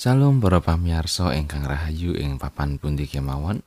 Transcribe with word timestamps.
Salam 0.00 0.40
para 0.40 0.64
pamirsa 0.64 1.36
ingkang 1.36 1.68
rahayu 1.68 2.16
ing 2.16 2.40
papan 2.40 2.80
pundi 2.80 3.04
kemawon. 3.04 3.60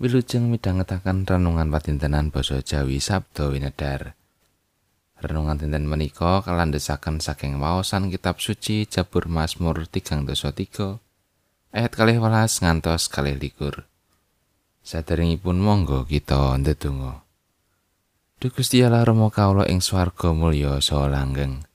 Wilujeng 0.00 0.48
midhangetaken 0.48 1.28
renungan 1.28 1.68
patintenan 1.68 2.32
basa 2.32 2.64
Jawi 2.64 2.96
Sabda 2.96 3.52
Winedar. 3.52 4.16
Renungan 5.20 5.60
dinten 5.60 5.84
menika 5.84 6.40
kalandhesaken 6.40 7.20
saking 7.20 7.60
waosan 7.60 8.08
kitab 8.08 8.40
suci 8.40 8.88
Jabur 8.88 9.28
Mazmur 9.28 9.84
3 9.84 10.24
ayat 11.76 11.92
kalih 11.92 12.24
welas 12.24 12.64
ngantos 12.64 13.12
kalih 13.12 13.36
likur. 13.36 13.84
Saderengipun 14.80 15.60
monggo 15.60 16.08
kita 16.08 16.56
ndedonga. 16.56 17.20
Duh 18.40 18.48
Gusti 18.48 18.80
Allah 18.80 19.04
Rama 19.04 19.28
kawula 19.28 19.68
ing 19.68 19.84
swarga 19.84 20.32
mulya 20.32 20.80
saha 20.80 21.12
langgeng. 21.12 21.68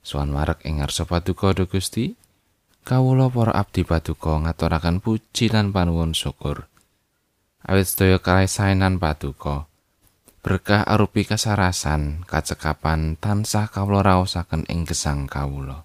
Suwan 0.00 0.32
marek 0.32 0.64
ing 0.64 0.80
ngarsa 0.80 1.04
paduka 1.04 1.52
Gusti. 1.68 2.16
Kawula 2.84 3.28
para 3.28 3.52
abdi 3.54 3.84
paduka 3.86 4.40
ngaturaken 4.42 5.04
puji 5.04 5.52
lan 5.52 5.70
panuwun 5.74 6.16
syukur. 6.16 6.66
Awit 7.64 7.86
sedaya 7.86 8.18
kalaisanan 8.18 8.96
paduka. 8.96 9.68
Berkah 10.40 10.88
arupi 10.88 11.28
kasarasan, 11.28 12.24
kacekapan 12.24 13.20
tansah 13.20 13.68
kawula 13.68 14.00
raosaken 14.00 14.64
ing 14.72 14.88
gesang 14.88 15.28
kawula. 15.28 15.84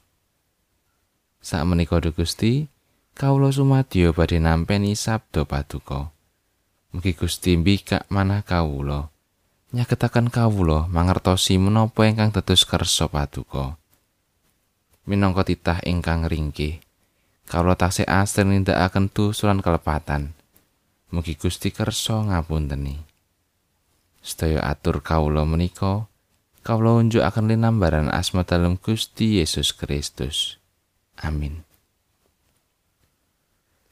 Sak 1.43 1.67
menika 1.67 1.99
Gusti, 1.99 2.71
kawula 3.19 3.51
sumadyo 3.51 4.15
badhe 4.15 4.39
nampi 4.39 4.95
sabda 4.95 5.43
paduka. 5.43 6.15
Mugi 6.95 7.11
Gusti 7.11 7.59
mbikak 7.59 8.07
manah 8.07 8.47
kawula. 8.47 9.11
Nyagetaken 9.75 10.31
kawula 10.31 10.87
mangertosi 10.87 11.59
menapa 11.59 12.07
ingkang 12.07 12.31
dados 12.31 12.63
kersa 12.63 13.11
paduka. 13.11 13.75
Minangka 15.03 15.43
titah 15.43 15.83
ingkang 15.83 16.23
ringkih, 16.23 16.79
kawula 17.45 17.77
taksih 17.77 18.05
asring 18.09 18.51
nindakaken 18.51 19.09
tusulan 19.09 19.61
kelepatan. 19.61 20.33
Mugi 21.13 21.37
Gusti 21.37 21.69
kersa 21.69 22.25
ngapunteni. 22.25 22.97
Sedaya 24.25 24.65
atur 24.65 25.05
kawula 25.05 25.45
menika, 25.45 26.09
kawula 26.65 26.97
unjukaken 26.97 27.45
linambaran 27.45 28.09
asma 28.09 28.41
dalem 28.41 28.75
Gusti 28.81 29.37
Yesus 29.37 29.69
Kristus. 29.71 30.57
Amin. 31.21 31.61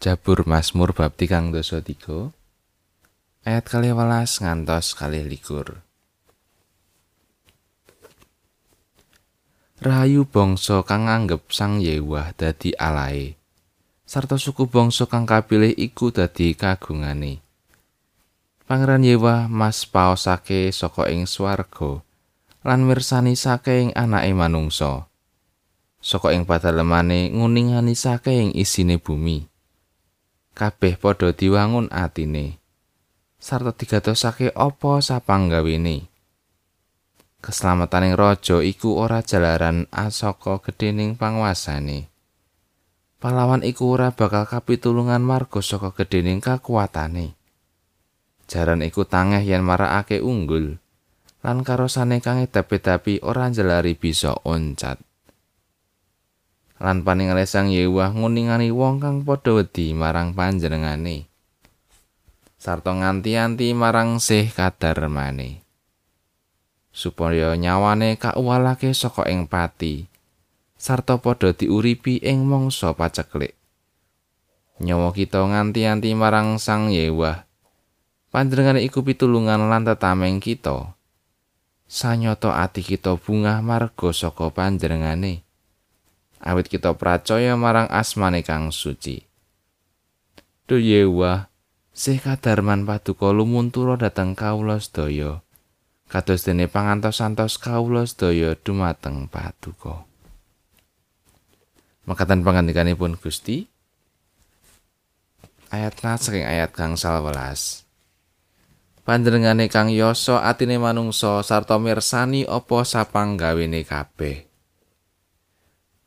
Jabur 0.04 0.44
Mazmur 0.44 0.92
bab 0.92 1.16
3 1.16 1.54
ayat 3.48 3.66
kali 3.68 3.94
welas 3.96 4.44
ngantos 4.44 4.98
kali 5.00 5.24
likur. 5.24 5.80
Rahayu 9.84 10.24
bangsa 10.24 10.80
kang 10.88 11.12
nganggep 11.12 11.52
Sang 11.52 11.84
Yewah 11.84 12.32
dadi 12.36 12.72
alae. 12.76 13.43
Sarta 14.14 14.38
suku 14.38 14.70
bangsa 14.70 15.10
kang 15.10 15.26
kapilih 15.26 15.74
iku 15.74 16.14
dadi 16.14 16.54
kagungane. 16.54 17.42
Pangeran 18.70 19.02
Yewa 19.02 19.50
mas 19.50 19.90
paosake 19.90 20.70
saka 20.70 21.10
ing 21.10 21.26
swarga 21.26 22.06
lan 22.62 22.86
mirsani 22.86 23.34
saking 23.34 23.90
anake 23.98 24.30
manungsa. 24.38 25.10
Saka 25.98 26.30
ing 26.30 26.46
padalemane 26.46 27.34
nguningani 27.34 27.98
saking 27.98 28.54
isine 28.54 29.02
bumi. 29.02 29.50
Kabeh 30.54 30.94
padha 31.02 31.34
diwangun 31.34 31.90
atine. 31.90 32.62
Sarta 33.42 33.74
digatosake 33.74 34.54
apa 34.54 35.02
sapanggawene. 35.02 36.06
Keselamataning 37.42 38.14
raja 38.14 38.62
iku 38.62 38.94
ora 38.94 39.26
jalaran 39.26 39.90
asaka 39.90 40.62
gedhening 40.62 41.18
panguasane. 41.18 42.13
Pahlawan 43.24 43.64
iku 43.64 43.96
ora 43.96 44.12
bakal 44.12 44.44
kapitulungan 44.44 45.24
marga 45.24 45.64
saka 45.64 45.96
gedhening 45.96 46.44
kakuatane. 46.44 47.40
Jaran 48.52 48.84
iku 48.84 49.08
tangeh 49.08 49.40
yen 49.48 49.64
marakake 49.64 50.20
unggul, 50.20 50.76
lan 51.40 51.64
karosane 51.64 52.20
kang 52.20 52.44
edapi 52.44 53.24
ora 53.24 53.48
njelari 53.48 53.96
bisa 53.96 54.36
oncat. 54.44 55.00
Lan 56.84 57.08
paningale 57.08 57.48
sang 57.48 57.72
Yewah 57.72 58.12
nguningani 58.12 58.76
wong 58.76 59.00
kang 59.00 59.24
padha 59.24 59.56
wedi 59.56 59.96
marang 59.96 60.36
panjenengane. 60.36 61.32
Sarta 62.60 62.92
nganti-anti 62.92 63.72
marang 63.72 64.20
sih 64.20 64.52
kadar 64.52 65.00
mane. 65.08 65.64
Supaya 66.92 67.56
nyawane 67.56 68.20
kauwalake 68.20 68.92
saka 68.92 69.32
ing 69.32 69.48
pati. 69.48 70.13
Sarta 70.84 71.16
padha 71.16 71.56
diuripi 71.56 72.20
ing 72.20 72.44
mangsa 72.44 72.92
paceklik. 72.92 73.56
Nyawa 74.84 75.16
kita 75.16 75.40
nganti-anti 75.40 76.12
marang 76.12 76.60
Sang 76.60 76.92
Yewah. 76.92 77.48
Panjenengane 78.28 78.84
iku 78.84 79.00
pitulungan 79.00 79.72
lan 79.72 79.88
tetameng 79.88 80.44
kita. 80.44 80.92
Sanyata 81.88 82.60
ati 82.60 82.84
kita 82.84 83.16
bungah 83.16 83.64
marga 83.64 84.12
saka 84.12 84.52
panjenengane. 84.52 85.48
Awit 86.44 86.68
kita 86.68 86.92
percaya 87.00 87.56
marang 87.56 87.88
asmane 87.88 88.44
kang 88.44 88.76
suci. 88.76 89.24
Duh 90.68 90.84
Yewah, 90.84 91.48
sih 91.96 92.20
kadarman 92.20 92.84
paduka 92.84 93.32
lumuntura 93.32 93.96
dhateng 93.96 94.36
kawula 94.36 94.84
sedaya. 94.84 95.40
Kados 96.12 96.44
dene 96.44 96.68
pangantos-antos 96.68 97.56
kawula 97.56 98.04
sedaya 98.04 98.60
dumateng 98.60 99.32
paduka. 99.32 100.12
Makatan 102.04 102.44
pangandikanipun 102.44 103.16
Gusti. 103.16 103.64
Ayat 105.72 105.96
saking 105.98 106.44
ayat 106.44 106.76
kang 106.76 107.00
salwelas 107.00 107.88
Panjenengane 109.04 109.72
kang 109.72 109.92
yoso 109.92 110.40
atine 110.40 110.80
manungsa 110.80 111.44
sarta 111.44 111.76
mirsani 111.76 112.48
apa 112.48 112.88
sapanggawene 112.88 113.84
kabeh. 113.84 114.48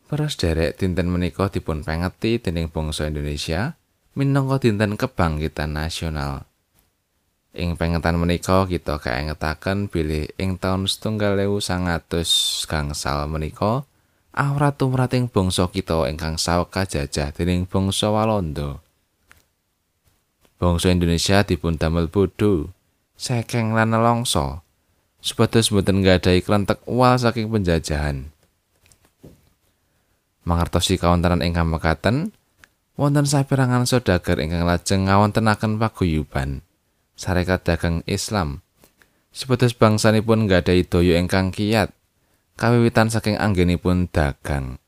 Para 0.08 0.28
derek 0.32 0.80
dinten 0.80 1.12
menika 1.12 1.52
dipun 1.52 1.84
pengeti 1.84 2.40
dening 2.40 2.72
bangsa 2.72 3.10
Indonesia 3.10 3.76
minangka 4.16 4.68
dinten 4.68 4.96
kebangkitan 4.96 5.76
nasional. 5.76 6.48
Ing 7.56 7.76
pengetan 7.76 8.20
menika 8.20 8.68
kita 8.68 8.96
kaengetaken 8.96 9.88
bilih 9.88 10.28
ing 10.40 10.60
taun 10.60 10.84
setunggal 10.84 11.40
ewu 11.40 11.60
sangatus 11.60 12.64
gangsal 12.64 13.28
menika 13.28 13.84
awrat 14.36 14.76
tumrating 14.76 15.32
bangsa 15.32 15.64
kita 15.72 16.04
ingkang 16.12 16.36
saweka 16.36 16.84
jajah 16.84 17.32
dening 17.32 17.64
bangsa 17.64 18.12
Walanda. 18.12 18.84
Bangsa 20.60 20.92
Indonesia 20.92 21.40
dipun 21.40 21.80
damel 21.80 22.12
bodho, 22.12 22.68
sekeng 23.16 23.72
lan 23.72 23.96
nelongso, 23.96 24.60
supados 25.24 25.72
boten 25.72 26.04
nggadahi 26.04 26.44
klentek 26.44 26.84
wal 26.84 27.16
saking 27.16 27.48
penjajahan. 27.48 28.28
Mangertosi 30.44 31.00
kawontenan 31.00 31.42
ingkang 31.42 31.68
mekaten, 31.72 32.30
wonten 32.94 33.24
saperangan 33.24 33.88
saudagar 33.88 34.40
ingkang 34.40 34.64
lajeng 34.68 35.08
ngawontenaken 35.08 35.80
paguyuban 35.80 36.60
sarekat 37.16 37.64
dagang 37.64 38.04
Islam. 38.04 38.60
Supados 39.32 39.72
bangsanipun 39.76 40.48
nggadahi 40.48 40.84
daya 40.88 41.20
ingkang 41.20 41.52
kiyat 41.52 41.95
kawiwitan 42.56 43.12
saking 43.12 43.36
anggenipun 43.36 44.08
dagang. 44.08 44.80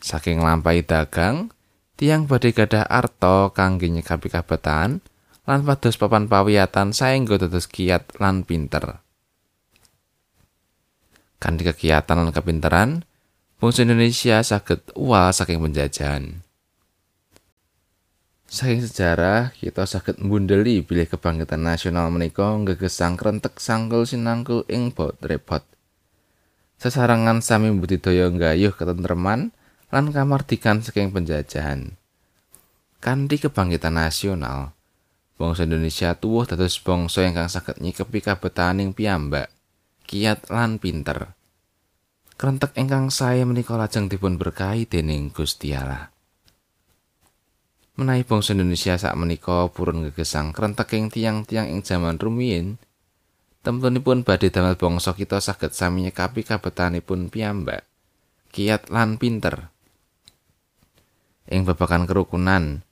Saking 0.00 0.40
lampahi 0.40 0.84
dagang, 0.84 1.52
tiang 2.00 2.24
badhe 2.24 2.52
gadah 2.52 2.84
arta 2.88 3.52
kangge 3.52 3.88
nyekapi 3.92 4.32
kabetan 4.32 5.04
lan 5.46 5.60
pados 5.62 5.94
papan 6.00 6.26
pawiyatan 6.26 6.90
saengga 6.96 7.36
dados 7.36 7.68
kiat 7.68 8.16
lan 8.18 8.42
pinter. 8.42 9.00
Kanthi 11.36 11.68
kegiatan 11.68 12.16
lan 12.16 12.32
kepinteran, 12.32 13.04
bangsa 13.60 13.84
Indonesia 13.84 14.40
saged 14.40 14.96
uwal 14.96 15.30
saking 15.36 15.60
penjajahan. 15.60 16.40
Saking 18.46 18.80
sejarah, 18.88 19.52
kita 19.52 19.84
saged 19.84 20.16
mbundeli 20.22 20.80
bilih 20.80 21.10
kebangkitan 21.10 21.60
nasional 21.60 22.08
menika 22.08 22.56
ngegesang 22.56 23.20
krentek 23.20 23.60
sangkul 23.60 24.08
sinangkul 24.08 24.64
ing 24.70 24.96
bot 24.96 25.20
repot. 25.20 25.75
Sesarangan 26.86 27.42
sami 27.42 27.74
budidaya 27.74 28.30
nggayuh 28.30 28.70
ketentreman 28.78 29.50
lan 29.90 30.04
kamardikan 30.14 30.78
saking 30.78 31.10
penjajahan. 31.10 31.98
Kanthi 33.02 33.42
kebangkitan 33.42 33.98
nasional, 33.98 34.70
bangsa 35.34 35.66
Indonesia 35.66 36.14
tuwuh 36.14 36.46
dados 36.46 36.78
bangsa 36.78 37.26
ingkang 37.26 37.50
saged 37.50 37.82
nyikepi 37.82 38.22
kabetaning 38.22 38.94
piyambak, 38.94 39.50
kiat 40.06 40.46
lan 40.46 40.78
pinter. 40.78 41.34
Krentek 42.38 42.78
ingkang 42.78 43.10
sae 43.10 43.42
menika 43.42 43.74
lajeng 43.74 44.06
dipun 44.06 44.38
berkahi 44.38 44.86
dening 44.86 45.34
Gusti 45.34 45.74
Allah. 45.74 46.14
Menawi 47.98 48.22
bangsa 48.22 48.54
Indonesia 48.54 48.94
sak 48.94 49.18
menika 49.18 49.66
purun 49.74 50.06
gegesang 50.06 50.54
krenteking 50.54 51.10
tiang-tiang 51.10 51.66
ing 51.66 51.82
jaman 51.82 52.14
rumiyin, 52.14 52.78
Temtunipun 53.66 54.22
badhe 54.22 54.54
damel 54.54 54.78
bangsa 54.78 55.10
kita 55.18 55.42
saged 55.42 55.74
sami 55.74 56.06
nyekapi 56.06 56.46
kabetanipun 56.46 57.34
piyambak. 57.34 57.82
Kiat 58.54 58.94
lan 58.94 59.18
pinter. 59.18 59.74
ing 61.46 61.62
babakan 61.62 62.10
kerukunan 62.10 62.82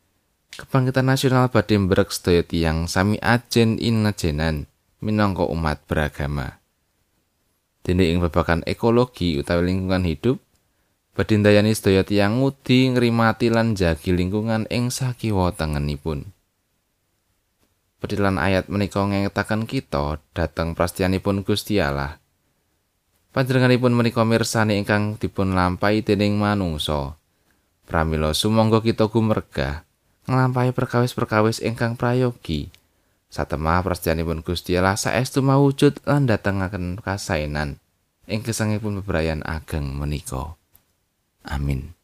kebangkitan 0.54 1.10
nasional 1.10 1.50
badhe 1.50 1.74
mbrek 1.74 2.14
sedaya 2.14 2.46
tiyang 2.46 2.86
sami 2.86 3.18
ajen 3.18 3.82
inajenan 3.82 4.70
minangka 5.02 5.42
umat 5.50 5.82
beragama 5.90 6.62
dene 7.82 8.14
ing 8.14 8.22
babakan 8.22 8.62
ekologi 8.64 9.34
utawi 9.42 9.74
lingkungan 9.74 10.06
hidup 10.06 10.38
badhe 11.18 11.34
ndayani 11.34 11.74
sedaya 11.74 12.06
tiyang 12.06 12.38
ngudi 12.38 12.94
ngrimati 12.94 13.50
lan 13.50 13.74
jagi 13.74 14.14
lingkungan 14.14 14.70
ing 14.70 14.94
sakiwa 14.94 15.50
tengenipun 15.50 16.30
Pedilan 18.04 18.36
ayat 18.36 18.68
menika 18.68 19.00
ngetakan 19.00 19.64
kita 19.64 20.20
dhateng 20.36 20.76
prastianipun 20.76 21.40
Gusti 21.40 21.80
Allah. 21.80 22.20
Panjenenganipun 23.32 23.96
menika 23.96 24.20
mirsani 24.28 24.76
ingkang 24.76 25.16
dipun 25.16 25.56
lampahi 25.56 26.04
dening 26.04 26.36
manungsa. 26.36 27.16
Pramila 27.88 28.36
sumangga 28.36 28.84
kita 28.84 29.08
gumregah 29.08 29.88
nglampahi 30.28 30.76
perkawis-perkawis 30.76 31.64
ingkang 31.64 31.96
prayogi. 31.96 32.68
Satemah 33.32 33.80
prastianipun 33.80 34.44
Gusti 34.44 34.76
Allah 34.76 35.00
saestu 35.00 35.40
mawujud 35.40 36.04
lan 36.04 36.28
datengaken 36.28 37.00
kasainan 37.00 37.80
ing 38.28 38.44
gesangipun 38.44 39.00
bebrayan 39.00 39.40
ageng 39.48 39.96
menika. 39.96 40.60
Amin. 41.40 41.96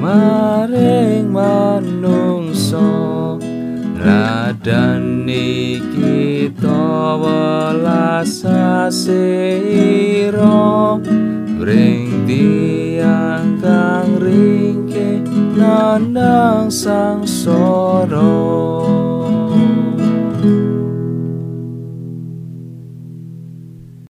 Maring 0.00 1.28
manungsa. 1.28 2.88
Ladan 4.00 5.28
niki 5.28 6.48
welas 7.20 8.40
asira 8.48 9.36
ring 11.60 12.24
tiang 12.24 13.60
kang 13.60 14.16
ringke 14.16 15.20
nandang 15.52 16.72
sang 16.72 17.28